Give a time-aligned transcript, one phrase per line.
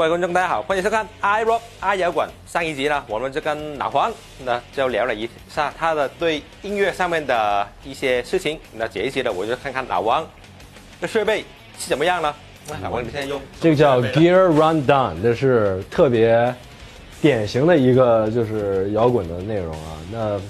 [0.00, 2.26] 各位观众，大家好，欢迎收看 i rock i 摇滚。
[2.46, 4.10] 上一集呢，我们就跟老黄
[4.46, 8.58] 呢就聊了一下他的对音乐上面的一些事情。
[8.72, 10.26] 那这一集呢，我就看看老王
[11.02, 11.44] 的设备
[11.78, 12.34] 是怎么样呢？
[12.82, 16.54] 老王，你现在用这个叫 Gear Rundown，这是特别
[17.20, 19.98] 典型的一个就是摇滚的内容啊。
[20.10, 20.40] 那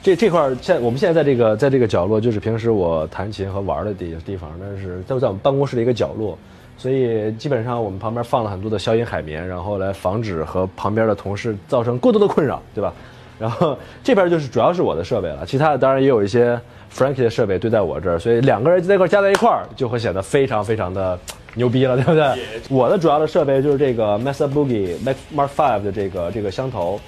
[0.00, 6.38] 这这块现我们现在在这个在这个角落，就是平时我弹琴和玩的地地方，那是都在我们办公室的一个角落。
[6.76, 12.92] 所以基本上我们旁边放了很多的消音海绵，然后来防止和旁边的同事造成过多的困扰，对吧？
[13.38, 16.60] 然后这边就是主要是我的设备了，其他的当然也有一些
[16.92, 21.18] Frankie 的设备堆在我这儿，所以两个人在一块加在一块儿就会显得非常非常的
[21.54, 22.32] 牛逼了，对不对？
[22.70, 24.96] 我的主要的设备就是这个 Mesa Boogie
[25.34, 27.00] Mark Five 的这个这个箱头，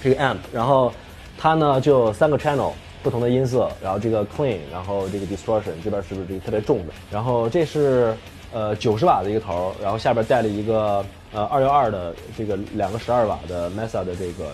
[0.00, 0.92] 这个 amp，然后
[1.36, 2.70] 它呢就三个 channel
[3.02, 6.92] 不同的音色，然后这个 clean，然后这个 distortion 这边是不是这个特别重的？
[7.10, 8.14] 然后这是。
[8.56, 11.04] 呃，九十瓦的一个头，然后下边带了一个
[11.34, 14.44] 呃二幺二的这个两个十二瓦的 Mesa 的这个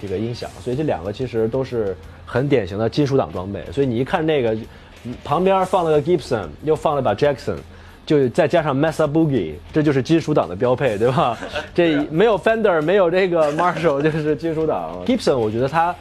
[0.00, 1.94] 这个音响，所以这两个其实都是
[2.24, 3.62] 很典型的金属党装备。
[3.70, 4.56] 所以你一看那个，
[5.22, 7.56] 旁边放了个 Gibson，又放了把 Jackson，
[8.06, 11.36] 就再加上 Mesa Boogie，这就是金属党的标配，对吧？
[11.74, 15.04] 这没有 Fender，没有这个 Marshall，就是金属党。
[15.04, 15.94] Gibson，我觉得它，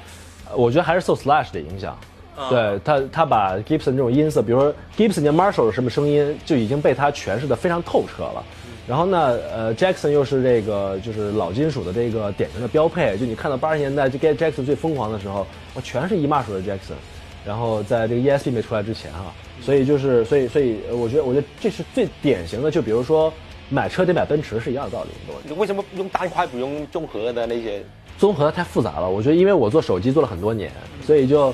[0.56, 1.98] 我觉得还是受 Slash 的影响。
[2.50, 8.44] 对他，他把 Gibson 这种音色，比如说 Gibson 的 Marshall 是什么声音，就已经被他诠释的非常透彻了。
[8.88, 13.16] 然后呢，呃，Jackson 又是这个就是老金属的这个典型的标配。
[13.18, 16.96] 就你看到八十年代就 Get Jackson 最疯狂的时候，我全是一码手的 Jackson。
[17.46, 22.72] 然后在这个 ESP 没出来之前哈，所以就是，所以所以我觉得，我觉得这是最典型的。
[22.72, 23.32] 就比如说
[23.70, 25.10] 买车得买奔驰是一样的道理，
[25.44, 27.84] 你为什么用单块不用综合的那些？
[28.18, 29.10] 综合太复杂了。
[29.10, 30.72] 我觉得因为我做手机做了很多年，
[31.06, 31.54] 所以就。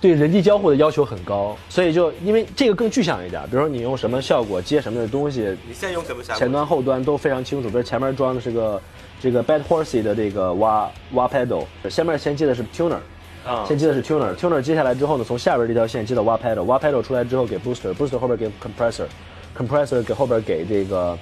[0.00, 6.38] 对人机交互的要求很高，所以就因为这个更具象一点，比如说你用什么效果接什么的东西，你现在用什么效果？
[6.38, 7.68] 前端后端都非常清楚。
[7.68, 8.80] 比如前面装的是个
[9.20, 12.98] 这个 Bad Horsey 的这个挖挖 pedal，下面先接的是 tuner，
[13.44, 21.18] 啊，先接的是 tuner，tuner 接下来之后呢，从下边这条线接到挖 pedal，挖 pedal 出来之后给 booster，booster 后边给 compressor，compressor 给后边给这个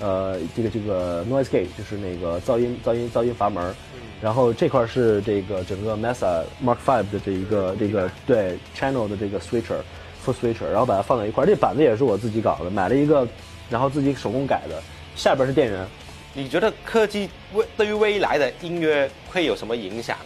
[0.00, 3.74] 呃这个这个 noise gate，就是那个噪音噪音噪音阀门。
[4.20, 13.24] 然后这块是这个整个 Mesa Mark Five 的这一个这个对 channel 的这个 switcher，full switcher，然后把它放在一块这板子也是我自己搞的，买了一个，
[13.70, 14.82] 然后自己手工改的。
[15.14, 15.86] 下边是电源。
[16.34, 20.16] 你觉得科技未对于未来的音乐会有什么影响？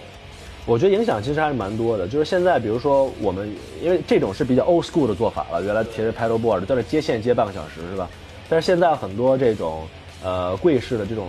[0.65, 2.09] 我觉得影响其实还是蛮多的。
[2.09, 8.09] 就是现在，比如说我们，因为这种是比较 old school 的做法了，原来提着 pedal board 在这接线接半个小时是吧？
[8.49, 9.87] 但是现在很多这种
[10.25, 11.29] 呃柜式的这种。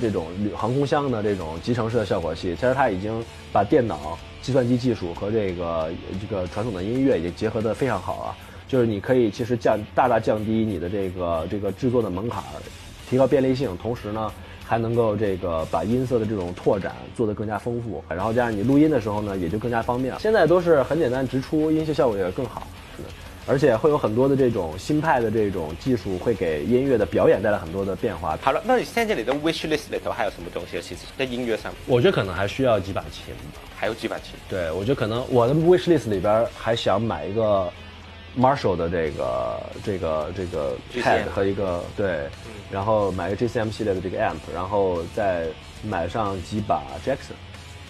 [0.00, 8.36] 这种旅航空箱的这种集成式的效果器，其实它已经把电脑、计算机技术和这个这个传统的音乐已经结合的非常好啊。
[8.68, 12.42] 就是你可以其实降大大降低你的这个这个制作的门槛，
[13.10, 14.32] 提高便利性，同时呢
[14.64, 20.18] 还能够这个把音色的这种拓展做得更加丰富，然后加上你录音的时候呢也就更加方便。
[20.18, 22.66] 现在都是很简单直出，音效效果也更好。
[23.46, 28.38] 而且会有很多的这种新派的这种技术，会给音乐的表演带来很多的变化。
[28.40, 30.80] 好了，那你现在你的 wish list 里头还有什么东西？
[30.80, 33.60] 其实，在音乐上，我觉得可能还需要几把琴吧。
[33.76, 34.34] 还有几把琴？
[34.48, 37.68] 对，我觉得可能我的 wish list 里边还想买一个
[38.38, 42.28] Marshall 的这个这个这个 pad 和一个对，
[42.70, 45.46] 然后买一个 GCM 系列的这个 amp，然后再
[45.82, 47.34] 买上几把 Jackson，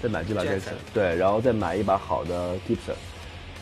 [0.03, 2.97] 再买几把 Jackson，对，然后再买一把好的 Gibson。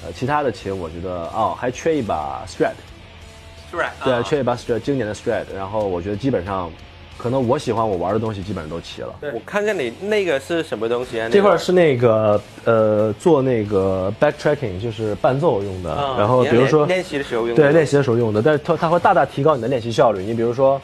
[0.04, 5.44] 呃，其他的琴我觉得哦，还缺一把 Strat，Strat，对，缺一把 Strat，经典的 Strat。
[5.54, 6.72] 然后我觉得基本上，
[7.18, 9.14] 可能我喜欢我玩的东西基本上都齐了。
[9.34, 11.28] 我看见你那个是什么东西啊？
[11.30, 15.94] 这块是那个呃，做那个 backtracking，就是伴奏用的。
[16.16, 17.54] 然后比如说练习的时候用。
[17.54, 20.22] 对，练习的时候用的，但是它它会大大提高你的练习效率。
[20.22, 20.80] 你比如说，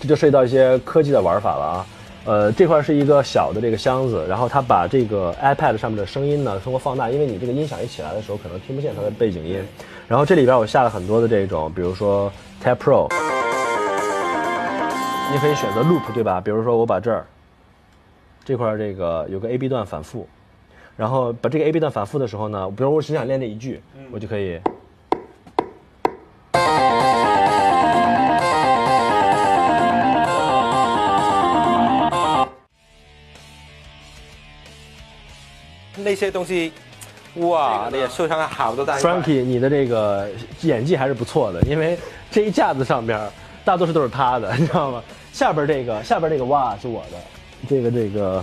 [0.00, 1.86] 这就涉及到一些科技的玩法了啊。
[2.24, 9.60] 呃，这块是一个小的这个箱子，然后它把这个 iPad 上面的声音呢通过放大，因为你这个音响一起来的时候可能听不见它的背景音。
[10.06, 12.30] 然后这里边我下了很多的这种，比如说
[12.62, 13.08] Tab Pro，
[15.32, 16.40] 你可以选择 Loop 对吧？
[16.40, 17.26] 比如说我把这儿
[18.44, 20.28] 这块这个有个 A B 段反复，
[20.96, 23.82] 然后把这个 A B 段反复的时候呢，比如我只想练这一句，
[24.12, 24.60] 我就可以。
[35.96, 36.72] 那些东西，
[37.36, 38.98] 哇，那也受伤了好多大。
[38.98, 40.28] Frankie，你的这个
[40.62, 41.98] 演技还是不错的，因为
[42.30, 43.20] 这一架子上边
[43.64, 45.02] 大多数都是他的， 你知道吗？
[45.32, 47.18] 下边这个，下边这个哇是我的，
[47.68, 48.42] 这个这个，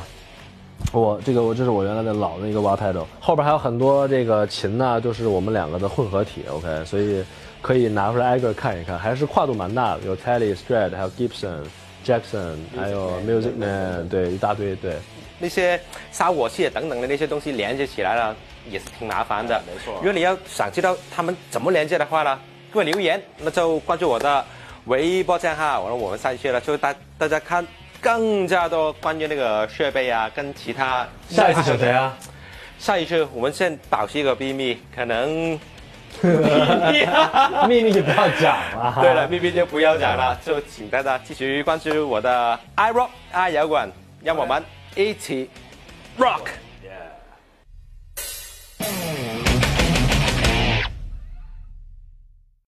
[0.92, 7.24] 我这个我这是我原来的老的一个挖 pedal，后边还有很多这个琴呢，就是我们两个的混合体，OK，所以
[7.62, 11.64] 可以拿出来挨个看一看，还是跨度蛮大的，有 Telly、Strad，还有 Gibson、
[12.06, 14.94] Jackson，还有 Music Man，对，一大堆，对。
[15.40, 15.80] 那些
[16.12, 18.36] 烧火器等等的那些东西连接起来了，
[18.70, 19.60] 也是挺麻烦的。
[19.66, 22.40] 没错如果你要想知道他们怎么连接的话呢，
[22.72, 24.46] 各位留言，那就关注我的
[24.86, 27.66] 微博账号，然后我们下一期呢就大大家看
[28.02, 32.16] 更加多关于那个设备啊，跟其他下一次选谁啊？
[32.78, 35.60] 下一次我们先保持一个秘密，可能
[37.68, 38.98] 秘密就不要讲了。
[39.02, 43.92] 对了，秘密就不要讲了，就请大家继续关注我的 iRock 爱摇滚，
[44.24, 44.64] 让我们
[44.96, 45.50] 一起
[46.18, 46.48] rock。